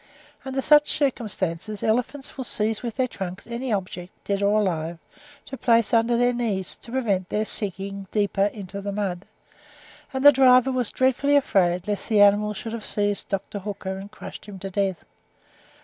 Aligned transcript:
Under 0.43 0.63
such 0.63 0.89
circumstances 0.89 1.83
elephants 1.83 2.35
will 2.35 2.43
seize 2.43 2.81
with 2.81 2.95
their 2.95 3.07
trunks 3.07 3.45
any 3.45 3.71
object, 3.71 4.11
dead 4.23 4.41
or 4.41 4.59
alive, 4.61 4.97
to 5.45 5.57
place 5.57 5.93
under 5.93 6.17
their 6.17 6.33
knees, 6.33 6.75
to 6.77 6.91
prevent 6.91 7.29
their 7.29 7.45
sinking 7.45 8.07
deeper 8.09 8.45
in 8.47 8.65
the 8.65 8.91
mud; 8.91 9.25
and 10.11 10.25
the 10.25 10.31
driver 10.31 10.71
was 10.71 10.89
dreadfully 10.91 11.35
afraid 11.35 11.87
lest 11.87 12.09
the 12.09 12.19
animal 12.19 12.55
should 12.55 12.73
have 12.73 12.83
seized 12.83 13.29
Dr. 13.29 13.59
Hooker 13.59 13.95
and 13.95 14.09
crushed 14.09 14.47
him 14.47 14.57
to 14.57 14.71
death. 14.71 15.05